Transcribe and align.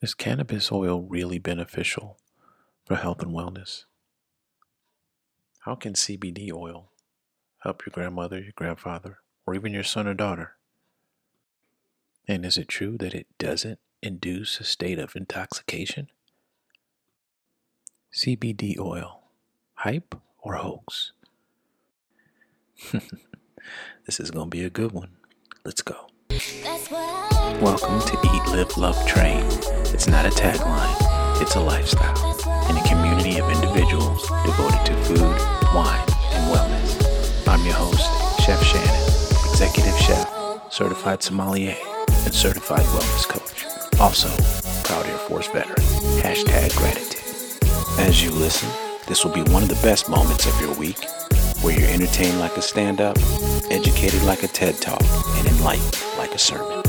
Is 0.00 0.14
cannabis 0.14 0.70
oil 0.70 1.02
really 1.02 1.40
beneficial 1.40 2.18
for 2.84 2.94
health 2.94 3.20
and 3.20 3.32
wellness? 3.32 3.84
How 5.60 5.74
can 5.74 5.94
CBD 5.94 6.52
oil 6.52 6.92
help 7.64 7.84
your 7.84 7.90
grandmother, 7.90 8.38
your 8.38 8.52
grandfather, 8.54 9.18
or 9.44 9.56
even 9.56 9.72
your 9.72 9.82
son 9.82 10.06
or 10.06 10.14
daughter? 10.14 10.52
And 12.28 12.46
is 12.46 12.56
it 12.56 12.68
true 12.68 12.96
that 12.98 13.12
it 13.12 13.26
doesn't 13.38 13.80
induce 14.00 14.60
a 14.60 14.64
state 14.64 15.00
of 15.00 15.16
intoxication? 15.16 16.10
CBD 18.14 18.78
oil, 18.78 19.22
hype 19.74 20.14
or 20.38 20.54
hoax? 20.54 21.10
this 24.06 24.20
is 24.20 24.30
going 24.30 24.46
to 24.46 24.56
be 24.56 24.62
a 24.62 24.70
good 24.70 24.92
one. 24.92 25.16
Let's 25.64 25.82
go. 25.82 26.06
Welcome 27.60 28.00
to 28.00 28.16
Eat, 28.22 28.46
Live, 28.52 28.76
Love, 28.76 29.06
Train. 29.08 29.44
It's 29.92 30.06
not 30.06 30.24
a 30.24 30.28
tagline, 30.28 31.42
it's 31.42 31.56
a 31.56 31.60
lifestyle 31.60 32.16
and 32.68 32.78
a 32.78 32.88
community 32.88 33.40
of 33.40 33.50
individuals 33.50 34.22
devoted 34.46 34.86
to 34.86 34.94
food, 35.02 35.36
wine, 35.74 36.06
and 36.30 36.54
wellness. 36.54 37.48
I'm 37.48 37.64
your 37.64 37.74
host, 37.74 38.06
Chef 38.44 38.62
Shannon, 38.62 39.50
executive 39.50 39.98
chef, 39.98 40.72
certified 40.72 41.24
sommelier, 41.24 41.74
and 42.24 42.32
certified 42.32 42.86
wellness 42.86 43.26
coach. 43.26 43.98
Also, 44.00 44.28
proud 44.84 45.06
Air 45.06 45.18
Force 45.18 45.48
veteran. 45.48 45.84
Hashtag 46.22 46.76
gratitude. 46.76 47.68
As 47.98 48.22
you 48.22 48.30
listen, 48.30 48.68
this 49.08 49.24
will 49.24 49.32
be 49.32 49.42
one 49.50 49.64
of 49.64 49.68
the 49.68 49.80
best 49.82 50.08
moments 50.08 50.46
of 50.46 50.60
your 50.60 50.72
week 50.74 51.04
where 51.62 51.78
you're 51.78 51.90
entertained 51.90 52.38
like 52.38 52.56
a 52.56 52.62
stand 52.62 53.00
up, 53.00 53.18
educated 53.70 54.22
like 54.22 54.44
a 54.44 54.48
TED 54.48 54.80
Talk, 54.80 55.02
and 55.02 55.48
enlightened 55.48 55.96
a 56.38 56.40
sermon. 56.40 56.82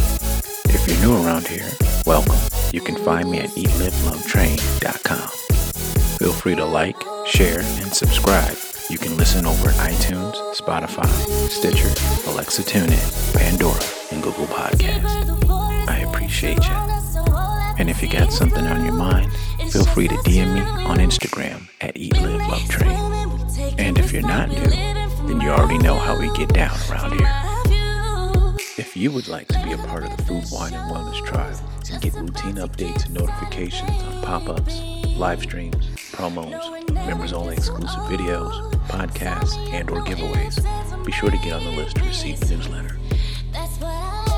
If 0.69 0.87
you're 0.87 0.99
new 0.99 1.25
around 1.25 1.47
here, 1.47 1.67
welcome. 2.05 2.37
You 2.71 2.81
can 2.81 2.95
find 2.97 3.31
me 3.31 3.39
at 3.39 3.49
eatlivelovetrain.com. 3.49 5.29
Feel 6.19 6.33
free 6.33 6.55
to 6.55 6.65
like, 6.65 7.01
share, 7.25 7.59
and 7.59 7.91
subscribe. 7.91 8.55
You 8.89 8.99
can 8.99 9.17
listen 9.17 9.47
over 9.47 9.69
at 9.69 9.75
iTunes, 9.91 10.35
Spotify, 10.53 11.09
Stitcher, 11.49 11.89
Alexa 12.29 12.61
TuneIn, 12.63 13.33
Pandora, 13.35 13.81
and 14.11 14.21
Google 14.21 14.45
Podcast. 14.45 15.39
I 15.89 15.99
appreciate 16.07 16.63
you. 16.63 16.75
And 17.79 17.89
if 17.89 18.03
you 18.03 18.09
got 18.09 18.31
something 18.31 18.67
on 18.67 18.85
your 18.85 18.93
mind, 18.93 19.31
feel 19.71 19.85
free 19.85 20.07
to 20.09 20.15
DM 20.17 20.53
me 20.53 20.61
on 20.61 20.97
Instagram 20.99 21.69
at 21.81 21.95
eatlivelovetrain. 21.95 23.79
And 23.79 23.97
if 23.97 24.13
you're 24.13 24.21
not 24.21 24.49
new, 24.49 24.69
then 25.27 25.41
you 25.41 25.49
already 25.49 25.79
know 25.79 25.95
how 25.95 26.19
we 26.19 26.31
get 26.37 26.49
down 26.53 26.77
around 26.89 27.13
here. 27.13 27.38
You 28.99 29.13
would 29.13 29.29
like 29.29 29.47
to 29.47 29.63
be 29.63 29.71
a 29.71 29.77
part 29.77 30.03
of 30.03 30.17
the 30.17 30.23
Food, 30.23 30.43
Wine, 30.51 30.73
and 30.73 30.91
Wellness 30.91 31.25
Tribe 31.25 31.55
and 31.89 32.01
get 32.01 32.13
routine 32.15 32.55
updates 32.55 33.05
and 33.05 33.13
notifications 33.13 33.89
on 33.89 34.23
pop 34.23 34.49
ups, 34.49 34.81
live 35.15 35.41
streams, 35.41 35.87
promos, 36.11 36.93
members 36.93 37.31
only 37.31 37.55
exclusive 37.55 38.01
videos, 38.11 38.73
podcasts, 38.89 39.55
and 39.71 39.89
or 39.89 40.01
giveaways, 40.01 41.05
be 41.05 41.13
sure 41.13 41.31
to 41.31 41.37
get 41.37 41.53
on 41.53 41.63
the 41.63 41.71
list 41.71 41.95
to 41.95 42.03
receive 42.03 42.41
the 42.41 42.53
newsletter. 42.53 42.99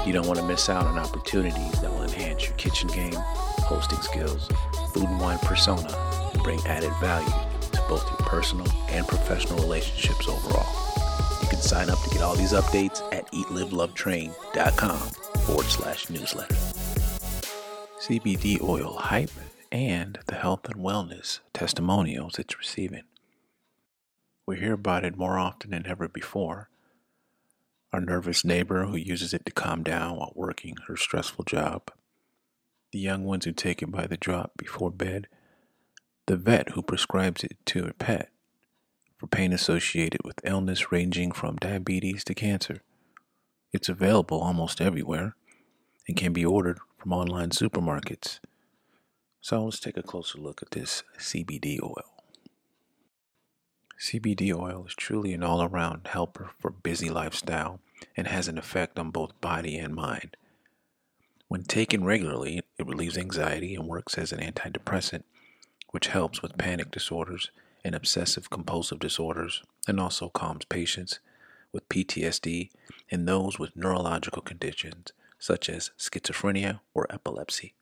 You 0.06 0.14
don't 0.14 0.28
want 0.28 0.38
to 0.38 0.45
miss 0.45 0.70
out 0.70 0.86
on 0.86 1.00
opportunities 1.00 1.82
that 1.82 1.92
will 1.92 2.04
enhance 2.04 2.45
your 2.45 2.56
kitchen 2.58 2.88
game, 2.89 3.16
hosting 3.16 4.02
skills, 4.02 4.48
food 4.94 5.09
and 5.09 5.20
wine 5.20 5.39
persona, 5.39 5.92
and 6.36 6.44
bring 6.44 6.59
added 6.67 6.94
value 7.02 7.34
to 7.72 7.84
both 7.89 8.08
your 8.08 8.30
personal 8.30 8.67
and 8.89 9.08
professional 9.08 9.58
relationships 9.58 10.28
overall 10.28 10.80
can 11.62 11.67
sign 11.67 11.90
up 11.90 12.02
to 12.04 12.09
get 12.09 12.22
all 12.22 12.36
these 12.36 12.54
updates 12.54 13.02
at 13.14 13.31
eatlivelovetrain.com 13.31 15.00
forward 15.42 15.66
slash 15.66 16.09
newsletter. 16.09 16.56
CBD 18.00 18.62
oil 18.62 18.98
hype 18.98 19.31
and 19.72 20.20
the 20.26 20.36
health 20.36 20.66
and 20.66 20.84
wellness 20.84 21.39
testimonials 21.54 22.39
it's 22.39 22.58
receiving. 22.58 23.04
We 24.48 24.59
hear 24.59 24.73
about 24.73 25.06
it 25.06 25.17
more 25.17 25.38
often 25.38 25.72
than 25.72 25.86
ever 25.86 26.08
before. 26.08 26.70
Our 27.94 28.02
nervous 28.02 28.44
neighbor 28.44 28.86
who 28.86 28.95
uses 28.95 29.33
it 29.33 29.45
to 29.45 29.52
calm 29.52 29.83
down 29.83 30.17
while 30.17 30.33
working 30.36 30.77
her 30.88 30.98
stressful 30.98 31.45
job, 31.45 31.92
the 32.92 33.00
young 33.00 33.23
ones 33.23 33.45
who 33.45 33.52
take 33.52 33.82
it 33.82 33.92
by 33.92 34.08
the 34.08 34.17
drop 34.17 34.54
before 34.58 34.92
bed, 34.92 35.27
the 36.26 36.38
vet 36.38 36.70
who 36.70 36.82
prescribes 36.82 37.44
it 37.44 37.58
to 37.67 37.86
a 37.86 37.94
pet, 37.94 38.32
for 39.21 39.27
pain 39.27 39.54
associated 39.54 40.20
with 40.26 40.42
illness 40.43 40.92
ranging 40.92 41.32
from 41.32 41.55
diabetes 41.58 42.23
to 42.23 42.33
cancer. 42.33 42.82
It's 43.71 43.87
available 43.87 44.42
almost 44.42 44.82
everywhere 44.82 45.36
and 46.08 46.17
can 46.17 46.33
be 46.33 46.43
ordered 46.43 46.80
from 46.98 47.14
online 47.14 47.52
supermarkets. 47.52 48.39
So 49.39 49.65
let's 49.65 49.80
take 49.80 49.95
a 49.95 50.02
closer 50.02 50.39
look 50.39 50.64
at 50.64 50.71
this 50.71 51.04
CBD 51.20 51.80
oil. 51.83 52.23
CBD 53.99 54.58
oil 54.58 54.86
is 54.87 54.95
truly 54.95 55.33
an 55.33 55.43
all 55.43 55.61
around 55.61 56.08
helper 56.08 56.49
for 56.58 56.71
busy 56.71 57.11
lifestyle 57.11 57.80
and 58.17 58.26
has 58.26 58.48
an 58.48 58.58
effect 58.58 58.98
on 58.98 59.11
both 59.11 59.39
body 59.39 59.77
and 59.77 59.93
mind. 59.93 60.36
When 61.48 61.61
taken 61.61 62.03
regularly, 62.03 62.61
it 62.80 62.88
relieves 62.88 63.20
anxiety 63.20 63.76
and 63.76 63.86
works 63.86 64.17
as 64.17 64.32
an 64.32 64.39
antidepressant, 64.39 65.26
which 65.92 66.08
helps 66.08 66.42
with 66.42 66.58
panic 66.58 66.89
disorders 66.89 67.52
and 67.83 67.95
obsessive 67.95 68.49
compulsive 68.49 68.99
disorders, 68.99 69.64
and 69.87 69.99
also 69.99 70.30
calms 70.30 70.65
patients 70.65 71.19
with 71.71 71.89
PTSD 71.89 72.69
and 73.09 73.27
those 73.27 73.58
with 73.58 73.75
neurological 73.75 74.42
conditions 74.42 75.11
such 75.39 75.69
as 75.69 75.91
schizophrenia 75.97 76.80
or 76.93 77.08
epilepsy. 77.09 77.73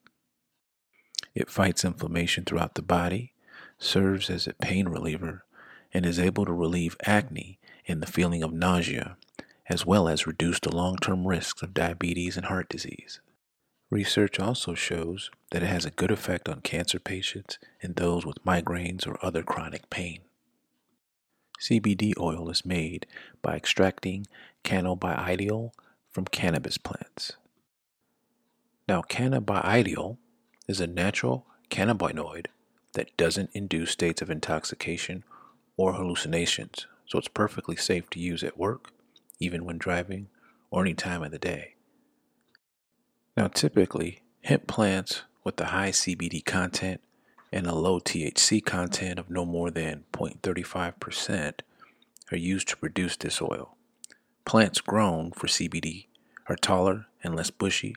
It 1.34 1.50
fights 1.50 1.84
inflammation 1.84 2.44
throughout 2.44 2.74
the 2.74 2.82
body, 2.82 3.34
serves 3.78 4.30
as 4.30 4.46
a 4.46 4.54
pain 4.54 4.88
reliever, 4.88 5.44
and 5.92 6.06
is 6.06 6.18
able 6.18 6.46
to 6.46 6.52
relieve 6.52 6.96
acne 7.04 7.58
and 7.86 8.02
the 8.02 8.10
feeling 8.10 8.42
of 8.42 8.52
nausea, 8.52 9.16
as 9.68 9.84
well 9.84 10.08
as 10.08 10.26
reduce 10.26 10.58
the 10.60 10.74
long 10.74 10.96
term 10.96 11.26
risks 11.26 11.62
of 11.62 11.74
diabetes 11.74 12.36
and 12.36 12.46
heart 12.46 12.68
disease. 12.68 13.20
Research 13.90 14.38
also 14.38 14.74
shows 14.74 15.32
that 15.50 15.64
it 15.64 15.66
has 15.66 15.84
a 15.84 15.90
good 15.90 16.12
effect 16.12 16.48
on 16.48 16.60
cancer 16.60 17.00
patients 17.00 17.58
and 17.82 17.96
those 17.96 18.24
with 18.24 18.44
migraines 18.44 19.04
or 19.04 19.18
other 19.20 19.42
chronic 19.42 19.90
pain. 19.90 20.20
CBD 21.60 22.12
oil 22.18 22.48
is 22.48 22.64
made 22.64 23.04
by 23.42 23.56
extracting 23.56 24.28
cannabidiol 24.62 25.72
from 26.08 26.24
cannabis 26.26 26.78
plants. 26.78 27.32
Now, 28.88 29.02
cannabidiol 29.02 30.18
is 30.68 30.80
a 30.80 30.86
natural 30.86 31.46
cannabinoid 31.68 32.46
that 32.92 33.16
doesn't 33.16 33.50
induce 33.52 33.90
states 33.90 34.22
of 34.22 34.30
intoxication 34.30 35.24
or 35.76 35.94
hallucinations, 35.94 36.86
so 37.06 37.18
it's 37.18 37.28
perfectly 37.28 37.76
safe 37.76 38.08
to 38.10 38.20
use 38.20 38.44
at 38.44 38.58
work, 38.58 38.92
even 39.40 39.64
when 39.64 39.78
driving, 39.78 40.28
or 40.70 40.82
any 40.82 40.94
time 40.94 41.22
of 41.22 41.32
the 41.32 41.38
day. 41.38 41.74
Now, 43.36 43.48
typically, 43.48 44.22
hemp 44.42 44.66
plants 44.66 45.22
with 45.44 45.60
a 45.60 45.66
high 45.66 45.90
CBD 45.90 46.44
content 46.44 47.00
and 47.52 47.66
a 47.66 47.74
low 47.74 48.00
THC 48.00 48.64
content 48.64 49.18
of 49.18 49.30
no 49.30 49.44
more 49.44 49.70
than 49.70 50.04
0.35% 50.12 51.60
are 52.32 52.36
used 52.36 52.68
to 52.68 52.76
produce 52.76 53.16
this 53.16 53.40
oil. 53.40 53.76
Plants 54.44 54.80
grown 54.80 55.32
for 55.32 55.46
CBD 55.46 56.06
are 56.48 56.56
taller 56.56 57.06
and 57.22 57.36
less 57.36 57.50
bushy, 57.50 57.94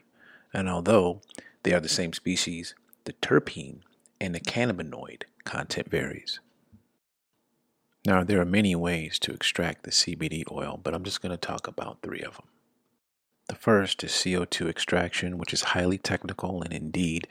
and 0.52 0.68
although 0.68 1.20
they 1.62 1.72
are 1.72 1.80
the 1.80 1.88
same 1.88 2.12
species, 2.12 2.74
the 3.04 3.12
terpene 3.14 3.80
and 4.20 4.34
the 4.34 4.40
cannabinoid 4.40 5.24
content 5.44 5.90
varies. 5.90 6.40
Now, 8.06 8.22
there 8.22 8.40
are 8.40 8.46
many 8.46 8.74
ways 8.74 9.18
to 9.20 9.32
extract 9.32 9.84
the 9.84 9.90
CBD 9.90 10.44
oil, 10.50 10.78
but 10.82 10.94
I'm 10.94 11.04
just 11.04 11.22
going 11.22 11.30
to 11.30 11.38
talk 11.38 11.66
about 11.66 11.98
three 12.02 12.20
of 12.20 12.36
them. 12.36 12.46
The 13.48 13.54
first 13.54 14.02
is 14.02 14.12
CO2 14.12 14.68
extraction, 14.68 15.38
which 15.38 15.52
is 15.52 15.62
highly 15.62 15.98
technical 15.98 16.62
and 16.62 16.72
indeed 16.72 17.28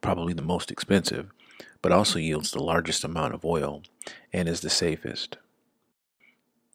probably 0.00 0.34
the 0.34 0.42
most 0.42 0.70
expensive, 0.70 1.30
but 1.80 1.92
also 1.92 2.18
yields 2.18 2.50
the 2.50 2.62
largest 2.62 3.04
amount 3.04 3.34
of 3.34 3.44
oil 3.44 3.82
and 4.32 4.48
is 4.48 4.60
the 4.60 4.70
safest. 4.70 5.38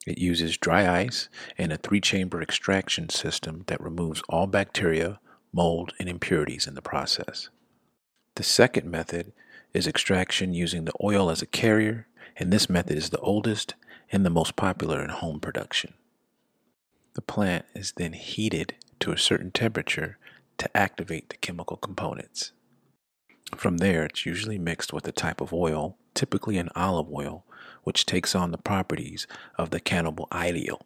It 0.06 0.18
uses 0.18 0.58
dry 0.58 0.90
ice 1.02 1.28
and 1.58 1.74
a 1.74 1.78
three 1.78 2.00
chamber 2.00 2.42
extraction 2.42 3.10
system 3.10 3.66
that 3.68 3.82
removes 3.82 4.24
all 4.30 4.48
bacteria, 4.48 5.20
mold, 5.52 5.94
and 6.00 6.08
impurities 6.08 6.66
in 6.66 6.76
the 6.76 6.82
process. 6.82 7.50
The 8.36 8.44
second 8.44 8.90
method 8.90 9.34
is 9.74 9.86
extraction 9.86 10.54
using 10.54 10.86
the 10.86 10.94
oil 11.04 11.30
as 11.30 11.42
a 11.42 11.46
carrier, 11.46 12.08
and 12.38 12.54
this 12.54 12.70
method 12.70 12.98
is 12.98 13.10
the 13.10 13.20
oldest 13.20 13.74
and 14.10 14.26
the 14.26 14.30
most 14.30 14.56
popular 14.56 15.04
in 15.04 15.10
home 15.10 15.42
production. 15.42 15.94
The 17.18 17.24
plant 17.24 17.66
is 17.74 17.94
then 17.94 18.14
heated 18.14 18.76
to 19.00 19.12
a 19.12 19.18
certain 19.18 19.50
temperature 19.50 20.20
to 20.60 20.78
activate 20.78 21.30
the 21.30 21.38
chemical 21.38 21.76
components. 21.76 22.52
From 23.56 23.78
there, 23.78 24.06
it's 24.06 24.28
usually 24.28 24.60
mixed 24.60 24.94
with 24.94 25.08
a 25.08 25.12
type 25.12 25.42
of 25.42 25.52
oil, 25.52 25.98
typically 26.14 26.60
an 26.60 26.70
olive 26.76 27.12
oil, 27.12 27.44
which 27.84 28.06
takes 28.06 28.36
on 28.36 28.52
the 28.52 28.60
properties 28.60 29.26
of 29.58 29.72
the 29.72 29.80
cannibal 29.80 30.28
cannabidiol. 30.32 30.82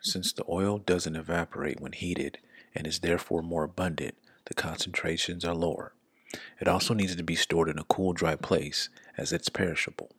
Since 0.00 0.32
the 0.32 0.44
oil 0.48 0.78
doesn't 0.78 1.16
evaporate 1.16 1.80
when 1.82 1.92
heated 1.92 2.38
and 2.74 2.86
is 2.86 3.00
therefore 3.00 3.42
more 3.42 3.64
abundant, 3.64 4.14
the 4.46 4.54
concentrations 4.54 5.44
are 5.44 5.54
lower. 5.54 5.92
It 6.58 6.66
also 6.66 6.94
needs 6.94 7.14
to 7.14 7.22
be 7.22 7.36
stored 7.36 7.68
in 7.68 7.78
a 7.78 7.84
cool, 7.84 8.14
dry 8.14 8.36
place 8.36 8.88
as 9.18 9.34
it's 9.34 9.50
perishable. 9.50 10.12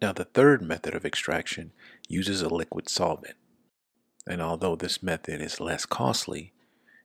Now, 0.00 0.12
the 0.12 0.24
third 0.24 0.62
method 0.62 0.96
of 0.96 1.06
extraction 1.06 1.70
uses 2.08 2.42
a 2.42 2.48
liquid 2.48 2.88
solvent. 2.88 3.36
And 4.26 4.40
although 4.40 4.76
this 4.76 5.02
method 5.02 5.40
is 5.40 5.60
less 5.60 5.84
costly, 5.84 6.52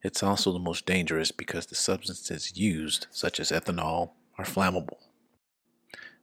it's 0.04 0.22
also 0.22 0.52
the 0.52 0.60
most 0.60 0.86
dangerous 0.86 1.32
because 1.32 1.66
the 1.66 1.76
substances 1.76 2.58
used, 2.58 3.08
such 3.10 3.40
as 3.40 3.52
ethanol, 3.52 4.12
are 4.38 4.46
flammable. 4.46 4.98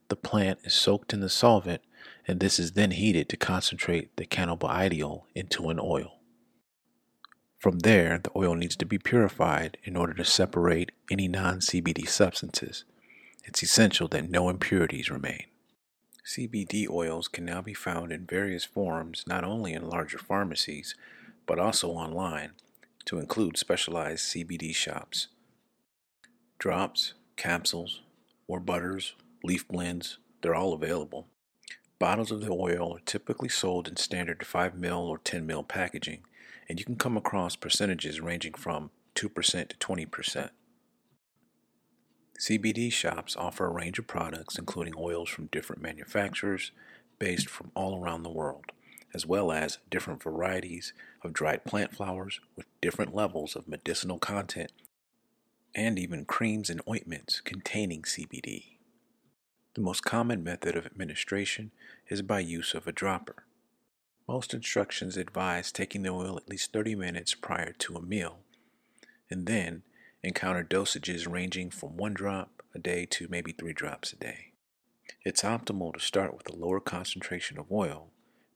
The 0.07 0.15
plant 0.15 0.59
is 0.63 0.73
soaked 0.73 1.13
in 1.13 1.19
the 1.19 1.29
solvent, 1.29 1.81
and 2.27 2.39
this 2.39 2.59
is 2.59 2.73
then 2.73 2.91
heated 2.91 3.27
to 3.29 3.37
concentrate 3.37 4.15
the 4.15 4.25
cannabidiol 4.25 5.23
into 5.33 5.69
an 5.69 5.79
oil. 5.81 6.19
From 7.57 7.79
there, 7.79 8.19
the 8.19 8.31
oil 8.35 8.53
needs 8.53 8.75
to 8.77 8.85
be 8.85 8.99
purified 8.99 9.77
in 9.83 9.97
order 9.97 10.13
to 10.13 10.25
separate 10.25 10.91
any 11.09 11.27
non 11.27 11.59
CBD 11.59 12.07
substances. 12.07 12.85
It's 13.43 13.63
essential 13.63 14.07
that 14.09 14.29
no 14.29 14.49
impurities 14.49 15.09
remain. 15.09 15.45
CBD 16.25 16.89
oils 16.89 17.27
can 17.27 17.45
now 17.45 17.61
be 17.61 17.73
found 17.73 18.11
in 18.11 18.25
various 18.25 18.65
forms 18.65 19.23
not 19.27 19.43
only 19.43 19.73
in 19.73 19.87
larger 19.87 20.17
pharmacies, 20.17 20.95
but 21.45 21.59
also 21.59 21.89
online, 21.91 22.51
to 23.05 23.19
include 23.19 23.57
specialized 23.57 24.25
CBD 24.25 24.73
shops. 24.75 25.27
Drops, 26.57 27.13
capsules, 27.35 28.01
or 28.47 28.59
butters, 28.59 29.13
leaf 29.43 29.67
blends, 29.67 30.17
they're 30.41 30.55
all 30.55 30.73
available. 30.73 31.27
Bottles 31.99 32.31
of 32.31 32.41
the 32.41 32.51
oil 32.51 32.95
are 32.95 33.05
typically 33.05 33.49
sold 33.49 33.87
in 33.87 33.95
standard 33.95 34.39
5ml 34.39 35.07
or 35.07 35.19
10ml 35.19 35.67
packaging 35.67 36.23
and 36.67 36.79
you 36.79 36.85
can 36.85 36.95
come 36.95 37.17
across 37.17 37.55
percentages 37.55 38.21
ranging 38.21 38.53
from 38.53 38.89
2% 39.15 39.67
to 39.67 39.77
20%. 39.77 40.49
CBD 42.39 42.91
shops 42.91 43.35
offer 43.37 43.65
a 43.65 43.69
range 43.69 43.97
of 43.97 44.07
products, 44.07 44.57
including 44.57 44.93
oils 44.97 45.29
from 45.29 45.47
different 45.47 45.81
manufacturers 45.81 46.71
based 47.17 47.49
from 47.49 47.71
all 47.75 48.01
around 48.01 48.23
the 48.23 48.29
world, 48.29 48.65
as 49.13 49.25
well 49.25 49.51
as 49.51 49.77
different 49.89 50.21
varieties 50.21 50.93
of 51.23 51.31
dried 51.31 51.63
plant 51.63 51.95
flowers 51.95 52.41
with 52.57 52.65
different 52.81 53.15
levels 53.15 53.55
of 53.55 53.67
medicinal 53.67 54.19
content, 54.19 54.71
and 55.73 55.97
even 55.97 56.25
creams 56.25 56.69
and 56.69 56.81
ointments 56.89 57.39
containing 57.39 58.01
CBD. 58.01 58.75
The 59.75 59.81
most 59.81 60.03
common 60.03 60.43
method 60.43 60.75
of 60.75 60.85
administration 60.85 61.71
is 62.09 62.21
by 62.21 62.39
use 62.39 62.73
of 62.73 62.85
a 62.85 62.91
dropper. 62.91 63.45
Most 64.27 64.53
instructions 64.53 65.15
advise 65.15 65.71
taking 65.71 66.03
the 66.03 66.09
oil 66.09 66.35
at 66.37 66.49
least 66.49 66.73
30 66.73 66.95
minutes 66.95 67.33
prior 67.33 67.71
to 67.73 67.95
a 67.95 68.01
meal, 68.01 68.39
and 69.29 69.45
then 69.45 69.83
encounter 70.25 70.63
dosages 70.63 71.31
ranging 71.31 71.69
from 71.69 71.95
one 71.97 72.13
drop 72.13 72.63
a 72.73 72.79
day 72.79 73.05
to 73.05 73.27
maybe 73.29 73.51
three 73.51 73.73
drops 73.73 74.11
a 74.11 74.15
day. 74.15 74.53
It's 75.23 75.43
optimal 75.43 75.93
to 75.93 75.99
start 75.99 76.35
with 76.35 76.49
a 76.49 76.55
lower 76.55 76.79
concentration 76.79 77.59
of 77.59 77.71
oil, 77.71 78.07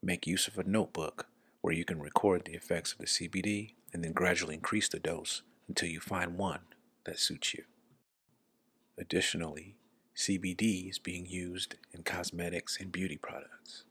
make 0.01 0.25
use 0.25 0.47
of 0.47 0.57
a 0.57 0.63
notebook 0.63 1.27
where 1.61 1.73
you 1.73 1.85
can 1.85 1.99
record 1.99 2.45
the 2.45 2.53
effects 2.53 2.93
of 2.93 2.97
the 2.97 3.05
CBD, 3.05 3.73
and 3.93 4.03
then 4.03 4.13
gradually 4.13 4.55
increase 4.55 4.89
the 4.89 4.99
dose 4.99 5.43
until 5.67 5.89
you 5.89 5.99
find 5.99 6.39
one 6.39 6.61
that 7.05 7.19
suits 7.19 7.53
you. 7.53 7.63
Additionally, 8.97 9.75
CBD 10.17 10.89
is 10.89 10.97
being 10.97 11.27
used 11.27 11.75
in 11.93 12.01
cosmetics 12.01 12.79
and 12.79 12.91
beauty 12.91 13.17
products. 13.17 13.83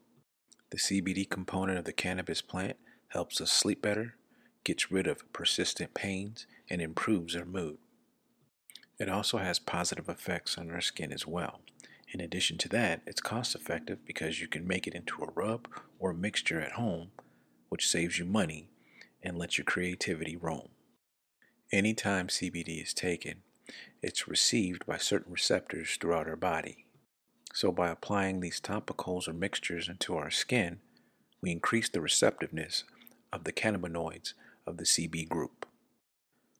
The 0.70 0.78
CBD 0.78 1.30
component 1.30 1.78
of 1.78 1.84
the 1.84 1.92
cannabis 1.92 2.42
plant 2.42 2.76
helps 3.08 3.40
us 3.40 3.52
sleep 3.52 3.80
better, 3.80 4.16
gets 4.68 4.92
rid 4.92 5.06
of 5.06 5.32
persistent 5.32 5.94
pains, 5.94 6.46
and 6.68 6.82
improves 6.82 7.34
our 7.34 7.46
mood. 7.46 7.78
It 9.00 9.08
also 9.08 9.38
has 9.38 9.58
positive 9.58 10.10
effects 10.10 10.58
on 10.58 10.70
our 10.70 10.82
skin 10.82 11.10
as 11.10 11.26
well. 11.26 11.62
In 12.12 12.20
addition 12.20 12.58
to 12.58 12.68
that, 12.68 13.00
it's 13.06 13.22
cost 13.22 13.54
effective 13.54 14.04
because 14.04 14.42
you 14.42 14.46
can 14.46 14.66
make 14.66 14.86
it 14.86 14.94
into 14.94 15.22
a 15.22 15.30
rub 15.34 15.68
or 15.98 16.12
mixture 16.12 16.60
at 16.60 16.72
home, 16.72 17.12
which 17.70 17.88
saves 17.88 18.18
you 18.18 18.26
money 18.26 18.68
and 19.22 19.38
lets 19.38 19.56
your 19.56 19.64
creativity 19.64 20.36
roam. 20.36 20.68
Anytime 21.72 22.28
CBD 22.28 22.82
is 22.82 22.92
taken, 22.92 23.36
it's 24.02 24.28
received 24.28 24.84
by 24.84 24.98
certain 24.98 25.32
receptors 25.32 25.96
throughout 25.98 26.28
our 26.28 26.36
body. 26.36 26.84
So, 27.54 27.72
by 27.72 27.88
applying 27.88 28.40
these 28.40 28.60
topicals 28.60 29.28
or 29.28 29.32
mixtures 29.32 29.88
into 29.88 30.14
our 30.14 30.30
skin, 30.30 30.80
we 31.40 31.52
increase 31.52 31.88
the 31.88 32.02
receptiveness 32.02 32.84
of 33.32 33.44
the 33.44 33.52
cannabinoids 33.52 34.34
of 34.68 34.76
the 34.76 34.84
CB 34.84 35.28
group, 35.28 35.66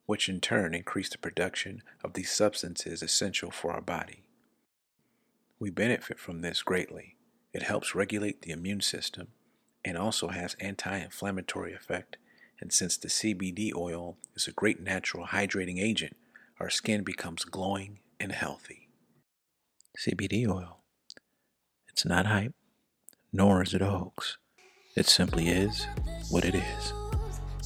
which 0.07 0.29
in 0.29 0.41
turn 0.41 0.75
increase 0.75 1.09
the 1.09 1.19
production 1.19 1.83
of 2.03 2.15
these 2.15 2.31
substances 2.31 3.03
essential 3.03 3.51
for 3.51 3.73
our 3.73 3.81
body. 3.81 4.25
We 5.59 5.71
benefit 5.71 6.19
from 6.19 6.41
this 6.41 6.63
greatly. 6.63 7.17
It 7.53 7.63
helps 7.63 7.95
regulate 7.95 8.43
the 8.43 8.53
immune 8.53 8.81
system 8.81 9.29
and 9.85 9.97
also 9.97 10.29
has 10.29 10.57
anti-inflammatory 10.61 11.75
effect. 11.75 12.17
And 12.61 12.73
since 12.73 12.97
the 12.97 13.09
CBD 13.09 13.75
oil 13.75 14.17
is 14.35 14.49
a 14.49 14.53
great 14.53 14.81
natural 14.81 15.29
hydrating 15.29 15.81
agent, 15.81 16.17
our 16.61 16.71
skin 16.71 17.05
becomes 17.05 17.45
glowing 17.45 18.01
and 18.19 18.33
healthy. 18.33 18.89
CBD 19.99 20.49
oil 20.49 20.79
it's 21.99 22.05
not 22.05 22.27
hype, 22.27 22.55
nor 23.33 23.61
is 23.61 23.75
it 23.75 23.83
a 23.83 23.87
hoax. 23.87 24.39
It 24.95 25.07
simply 25.07 25.49
is 25.49 25.85
what 26.31 26.45
it 26.45 26.55
is. 26.55 26.93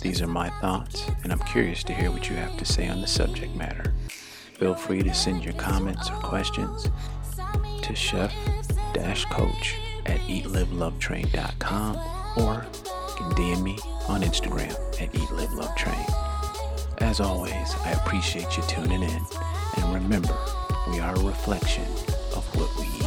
These 0.03 0.21
are 0.21 0.27
my 0.27 0.51
thoughts, 0.61 1.09
and 1.23 1.33
I'm 1.33 1.39
curious 1.39 1.85
to 1.85 1.95
hear 1.95 2.11
what 2.11 2.29
you 2.29 2.35
have 2.35 2.57
to 2.57 2.65
say 2.65 2.89
on 2.89 3.01
the 3.01 3.07
subject 3.07 3.55
matter. 3.55 3.95
Feel 4.55 4.75
free 4.75 5.01
to 5.01 5.15
send 5.15 5.45
your 5.45 5.55
comments 5.55 6.11
or 6.11 6.17
questions 6.17 6.91
to 7.83 7.95
chef-coach 7.95 9.77
at 10.07 10.19
eatlivelovetrain.com 10.23 11.97
or 12.37 12.67
you 12.75 13.15
can 13.17 13.31
DM 13.33 13.63
me 13.63 13.79
on 14.09 14.23
Instagram 14.23 14.73
at 15.01 15.13
eatlivelovetrain. 15.13 16.99
As 17.01 17.21
always, 17.21 17.75
I 17.85 17.93
appreciate 17.93 18.57
you 18.57 18.65
tuning 18.65 19.05
in, 19.05 19.25
and 19.77 19.95
remember, 19.95 20.37
we 20.89 20.99
are 20.99 21.15
a 21.15 21.21
reflection 21.25 21.85
of 22.35 22.45
what 22.57 22.75
we 22.77 22.87
eat. 22.97 23.02